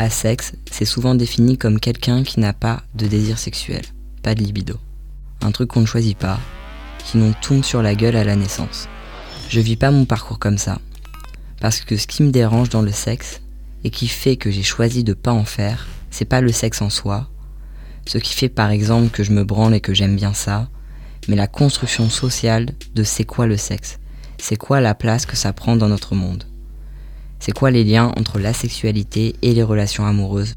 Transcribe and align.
asexe, 0.00 0.52
c'est 0.70 0.84
souvent 0.84 1.14
défini 1.14 1.58
comme 1.58 1.78
quelqu'un 1.78 2.22
qui 2.22 2.40
n'a 2.40 2.52
pas 2.52 2.82
de 2.94 3.06
désir 3.06 3.38
sexuel, 3.38 3.82
pas 4.22 4.34
de 4.34 4.42
libido. 4.42 4.76
Un 5.42 5.52
truc 5.52 5.70
qu'on 5.70 5.82
ne 5.82 5.86
choisit 5.86 6.16
pas, 6.16 6.40
qui 6.98 7.18
nous 7.18 7.32
tombe 7.42 7.64
sur 7.64 7.82
la 7.82 7.94
gueule 7.94 8.16
à 8.16 8.24
la 8.24 8.36
naissance. 8.36 8.88
Je 9.48 9.60
vis 9.60 9.76
pas 9.76 9.90
mon 9.90 10.04
parcours 10.04 10.38
comme 10.38 10.58
ça, 10.58 10.78
parce 11.60 11.80
que 11.80 11.96
ce 11.96 12.06
qui 12.06 12.22
me 12.22 12.30
dérange 12.30 12.70
dans 12.70 12.82
le 12.82 12.92
sexe, 12.92 13.40
et 13.84 13.90
qui 13.90 14.08
fait 14.08 14.36
que 14.36 14.50
j'ai 14.50 14.62
choisi 14.62 15.04
de 15.04 15.14
pas 15.14 15.32
en 15.32 15.44
faire, 15.44 15.86
c'est 16.10 16.24
pas 16.24 16.40
le 16.40 16.52
sexe 16.52 16.82
en 16.82 16.90
soi, 16.90 17.28
ce 18.06 18.18
qui 18.18 18.34
fait 18.34 18.48
par 18.48 18.70
exemple 18.70 19.10
que 19.10 19.22
je 19.22 19.32
me 19.32 19.44
branle 19.44 19.74
et 19.74 19.80
que 19.80 19.94
j'aime 19.94 20.16
bien 20.16 20.34
ça, 20.34 20.68
mais 21.28 21.36
la 21.36 21.46
construction 21.46 22.08
sociale 22.10 22.70
de 22.94 23.04
c'est 23.04 23.24
quoi 23.24 23.46
le 23.46 23.56
sexe, 23.56 23.98
c'est 24.38 24.56
quoi 24.56 24.80
la 24.80 24.94
place 24.94 25.26
que 25.26 25.36
ça 25.36 25.52
prend 25.52 25.76
dans 25.76 25.88
notre 25.88 26.14
monde. 26.14 26.44
C'est 27.40 27.52
quoi 27.52 27.70
les 27.70 27.84
liens 27.84 28.12
entre 28.18 28.38
la 28.38 28.52
sexualité 28.52 29.34
et 29.40 29.54
les 29.54 29.62
relations 29.62 30.04
amoureuses? 30.04 30.54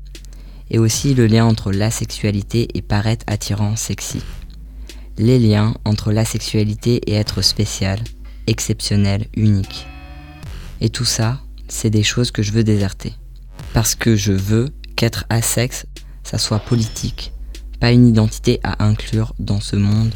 Et 0.69 0.79
aussi 0.79 1.13
le 1.13 1.27
lien 1.27 1.45
entre 1.45 1.71
la 1.71 1.89
sexualité 1.89 2.67
et 2.73 2.81
paraître 2.81 3.23
attirant, 3.25 3.77
sexy. 3.77 4.21
Les 5.17 5.39
liens 5.39 5.75
entre 5.85 6.11
la 6.11 6.25
sexualité 6.25 7.01
et 7.09 7.13
être 7.13 7.41
spécial, 7.41 7.99
exceptionnel, 8.47 9.27
unique. 9.35 9.87
Et 10.81 10.89
tout 10.89 11.05
ça, 11.05 11.39
c'est 11.69 11.89
des 11.89 12.03
choses 12.03 12.31
que 12.31 12.43
je 12.43 12.51
veux 12.51 12.65
déserter. 12.65 13.13
Parce 13.73 13.95
que 13.95 14.15
je 14.17 14.33
veux 14.33 14.69
qu'être 14.97 15.25
asexe, 15.29 15.85
ça 16.23 16.37
soit 16.37 16.59
politique, 16.59 17.31
pas 17.79 17.91
une 17.91 18.07
identité 18.07 18.59
à 18.63 18.83
inclure 18.83 19.33
dans 19.39 19.61
ce 19.61 19.77
monde 19.77 20.13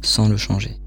sans 0.00 0.28
le 0.28 0.36
changer. 0.36 0.78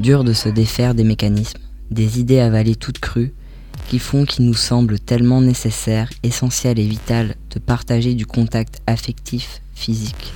Dur 0.00 0.24
de 0.24 0.32
se 0.32 0.48
défaire 0.48 0.94
des 0.94 1.04
mécanismes, 1.04 1.60
des 1.90 2.20
idées 2.20 2.40
avalées 2.40 2.74
toutes 2.74 3.00
crues, 3.00 3.34
qui 3.86 3.98
font 3.98 4.24
qu'il 4.24 4.46
nous 4.46 4.54
semble 4.54 4.98
tellement 4.98 5.42
nécessaire, 5.42 6.08
essentiel 6.22 6.78
et 6.78 6.86
vital 6.86 7.34
de 7.50 7.58
partager 7.58 8.14
du 8.14 8.24
contact 8.24 8.80
affectif, 8.86 9.60
physique. 9.74 10.32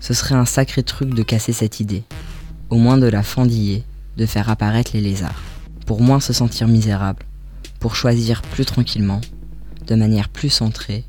Ce 0.00 0.14
serait 0.14 0.36
un 0.36 0.46
sacré 0.46 0.82
truc 0.82 1.12
de 1.12 1.22
casser 1.22 1.52
cette 1.52 1.80
idée, 1.80 2.04
au 2.70 2.76
moins 2.76 2.96
de 2.96 3.06
la 3.06 3.22
fendiller, 3.22 3.84
de 4.16 4.24
faire 4.24 4.48
apparaître 4.48 4.92
les 4.94 5.02
lézards, 5.02 5.42
pour 5.84 6.00
moins 6.00 6.20
se 6.20 6.32
sentir 6.32 6.66
misérable, 6.66 7.26
pour 7.80 7.94
choisir 7.94 8.40
plus 8.40 8.64
tranquillement, 8.64 9.20
de 9.86 9.96
manière 9.96 10.30
plus 10.30 10.48
centrée, 10.48 11.04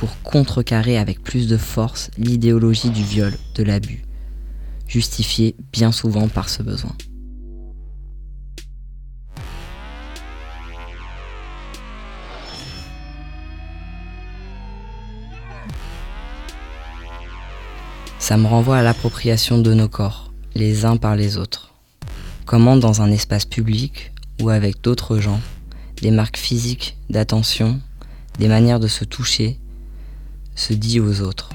pour 0.00 0.20
contrecarrer 0.22 0.98
avec 0.98 1.22
plus 1.22 1.48
de 1.48 1.56
force 1.56 2.10
l'idéologie 2.18 2.90
du 2.90 3.02
viol, 3.02 3.32
de 3.54 3.62
l'abus, 3.62 4.05
justifié 4.86 5.56
bien 5.72 5.92
souvent 5.92 6.28
par 6.28 6.48
ce 6.48 6.62
besoin. 6.62 6.92
Ça 18.18 18.36
me 18.36 18.46
renvoie 18.48 18.78
à 18.78 18.82
l'appropriation 18.82 19.58
de 19.58 19.72
nos 19.72 19.88
corps, 19.88 20.32
les 20.56 20.84
uns 20.84 20.96
par 20.96 21.14
les 21.14 21.36
autres. 21.36 21.74
Comment 22.44 22.76
dans 22.76 23.00
un 23.00 23.12
espace 23.12 23.44
public 23.44 24.12
ou 24.42 24.48
avec 24.48 24.82
d'autres 24.82 25.18
gens, 25.18 25.40
des 26.02 26.10
marques 26.10 26.36
physiques 26.36 26.96
d'attention, 27.08 27.80
des 28.40 28.48
manières 28.48 28.80
de 28.80 28.88
se 28.88 29.04
toucher, 29.04 29.60
se 30.56 30.72
dit 30.72 30.98
aux 30.98 31.20
autres. 31.20 31.50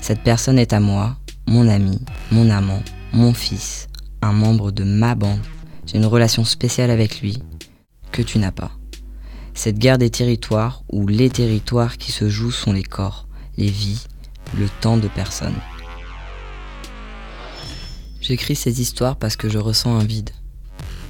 Cette 0.00 0.20
personne 0.20 0.58
est 0.58 0.72
à 0.72 0.78
moi, 0.78 1.16
mon 1.46 1.68
ami, 1.68 1.98
mon 2.32 2.50
amant, 2.50 2.82
mon 3.12 3.32
fils, 3.32 3.88
un 4.22 4.32
membre 4.32 4.70
de 4.70 4.84
ma 4.84 5.14
bande. 5.14 5.40
J'ai 5.86 5.98
une 5.98 6.06
relation 6.06 6.44
spéciale 6.44 6.90
avec 6.90 7.20
lui 7.20 7.38
que 8.12 8.22
tu 8.22 8.38
n'as 8.38 8.52
pas. 8.52 8.72
Cette 9.54 9.78
guerre 9.78 9.98
des 9.98 10.10
territoires 10.10 10.82
où 10.90 11.06
les 11.06 11.30
territoires 11.30 11.96
qui 11.96 12.12
se 12.12 12.28
jouent 12.28 12.50
sont 12.50 12.72
les 12.72 12.82
corps, 12.82 13.26
les 13.56 13.70
vies, 13.70 14.04
le 14.58 14.68
temps 14.80 14.96
de 14.96 15.08
personnes. 15.08 15.54
J'écris 18.20 18.56
ces 18.56 18.80
histoires 18.80 19.16
parce 19.16 19.36
que 19.36 19.48
je 19.48 19.58
ressens 19.58 19.96
un 19.96 20.04
vide. 20.04 20.30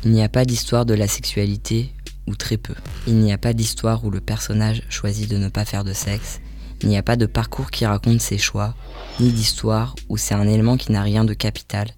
Il 0.05 0.11
n'y 0.13 0.23
a 0.23 0.29
pas 0.29 0.45
d'histoire 0.45 0.85
de 0.85 0.95
la 0.95 1.09
sexualité, 1.09 1.93
ou 2.27 2.35
très 2.35 2.57
peu. 2.57 2.75
Il 3.07 3.17
n'y 3.17 3.33
a 3.33 3.39
pas 3.39 3.53
d'histoire 3.53 4.05
où 4.05 4.11
le 4.11 4.21
personnage 4.21 4.83
choisit 4.89 5.31
de 5.31 5.39
ne 5.39 5.49
pas 5.49 5.65
faire 5.65 5.85
de 5.85 5.93
sexe, 5.93 6.41
il 6.87 6.91
n'y 6.91 6.97
a 6.97 7.03
pas 7.03 7.17
de 7.17 7.27
parcours 7.27 7.73
qui 7.73 7.85
raconte 7.85 8.21
ses 8.21 8.39
choix, 8.39 8.73
ni 9.19 9.33
d'histoire 9.33 9.97
où 10.09 10.17
c'est 10.17 10.35
un 10.35 10.47
élément 10.47 10.77
qui 10.77 10.93
n'a 10.93 11.03
rien 11.03 11.25
de 11.25 11.35
capital, 11.35 11.89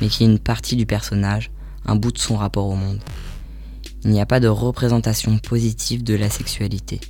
mais 0.00 0.08
qui 0.08 0.24
est 0.24 0.26
une 0.26 0.40
partie 0.40 0.74
du 0.74 0.84
personnage, 0.84 1.52
un 1.86 1.94
bout 1.94 2.10
de 2.10 2.18
son 2.18 2.36
rapport 2.36 2.66
au 2.66 2.74
monde. 2.74 2.98
Il 4.02 4.10
n'y 4.10 4.20
a 4.20 4.26
pas 4.26 4.40
de 4.40 4.48
représentation 4.48 5.38
positive 5.38 6.02
de 6.02 6.14
la 6.14 6.28
sexualité. 6.28 7.00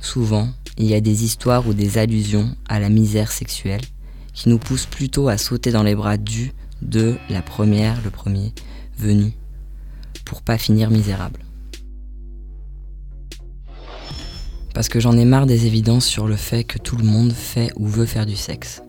Souvent, 0.00 0.48
il 0.78 0.86
y 0.86 0.94
a 0.94 1.02
des 1.02 1.22
histoires 1.22 1.68
ou 1.68 1.74
des 1.74 1.98
allusions 1.98 2.56
à 2.66 2.80
la 2.80 2.88
misère 2.88 3.30
sexuelle 3.30 3.82
qui 4.32 4.48
nous 4.48 4.58
poussent 4.58 4.86
plutôt 4.86 5.28
à 5.28 5.36
sauter 5.36 5.70
dans 5.70 5.82
les 5.82 5.94
bras 5.94 6.16
du, 6.16 6.52
de, 6.80 7.18
la 7.28 7.42
première, 7.42 8.00
le 8.04 8.10
premier, 8.10 8.54
venu, 8.96 9.32
pour 10.24 10.40
pas 10.40 10.56
finir 10.56 10.88
misérable. 10.88 11.40
Parce 14.78 14.88
que 14.88 15.00
j'en 15.00 15.18
ai 15.18 15.24
marre 15.24 15.46
des 15.46 15.66
évidences 15.66 16.06
sur 16.06 16.28
le 16.28 16.36
fait 16.36 16.62
que 16.62 16.78
tout 16.78 16.96
le 16.96 17.02
monde 17.02 17.32
fait 17.32 17.72
ou 17.74 17.88
veut 17.88 18.06
faire 18.06 18.26
du 18.26 18.36
sexe. 18.36 18.80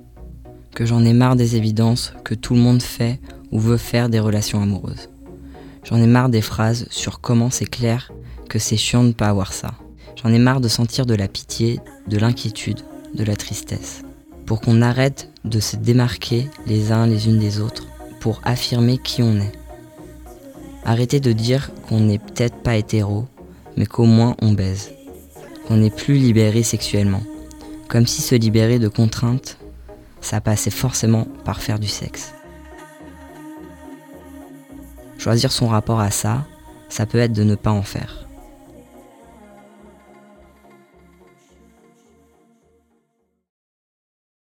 Que 0.75 0.85
j'en 0.85 1.03
ai 1.03 1.13
marre 1.13 1.35
des 1.35 1.55
évidences 1.55 2.13
que 2.23 2.35
tout 2.35 2.53
le 2.53 2.59
monde 2.59 2.83
fait 2.83 3.19
ou 3.51 3.59
veut 3.59 3.75
faire 3.75 4.07
des 4.07 4.19
relations 4.19 4.61
amoureuses. 4.61 5.09
J'en 5.83 5.97
ai 5.97 6.05
marre 6.05 6.29
des 6.29 6.43
phrases 6.43 6.85
sur 6.91 7.21
comment 7.21 7.49
c'est 7.49 7.65
clair 7.65 8.11
que 8.49 8.59
c'est 8.59 8.77
chiant 8.77 9.01
de 9.01 9.07
ne 9.07 9.13
pas 9.13 9.29
avoir 9.29 9.51
ça. 9.51 9.71
J'en 10.15 10.31
ai 10.31 10.37
marre 10.37 10.61
de 10.61 10.67
sentir 10.67 11.07
de 11.07 11.15
la 11.15 11.27
pitié, 11.27 11.79
de 12.07 12.19
l'inquiétude, 12.19 12.81
de 13.15 13.23
la 13.23 13.35
tristesse. 13.35 14.03
Pour 14.45 14.61
qu'on 14.61 14.83
arrête 14.83 15.31
de 15.43 15.59
se 15.59 15.75
démarquer 15.75 16.49
les 16.67 16.91
uns 16.91 17.07
les 17.07 17.27
unes 17.27 17.39
des 17.39 17.59
autres, 17.59 17.87
pour 18.19 18.41
affirmer 18.43 18.99
qui 18.99 19.23
on 19.23 19.37
est. 19.37 19.53
Arrêtez 20.85 21.19
de 21.19 21.31
dire 21.31 21.71
qu'on 21.87 22.01
n'est 22.01 22.19
peut-être 22.19 22.57
pas 22.57 22.77
hétéro, 22.77 23.25
mais 23.75 23.87
qu'au 23.87 24.05
moins 24.05 24.35
on 24.39 24.51
baise 24.51 24.91
on 25.69 25.77
n'est 25.77 25.89
plus 25.89 26.15
libéré 26.15 26.63
sexuellement. 26.63 27.21
Comme 27.87 28.07
si 28.07 28.21
se 28.21 28.35
libérer 28.35 28.79
de 28.79 28.87
contraintes, 28.87 29.57
ça 30.21 30.41
passait 30.41 30.69
forcément 30.69 31.27
par 31.45 31.61
faire 31.61 31.79
du 31.79 31.87
sexe. 31.87 32.33
Choisir 35.17 35.51
son 35.51 35.67
rapport 35.67 35.99
à 35.99 36.11
ça, 36.11 36.45
ça 36.87 37.05
peut 37.05 37.19
être 37.19 37.33
de 37.33 37.43
ne 37.43 37.55
pas 37.55 37.71
en 37.71 37.83
faire. 37.83 38.28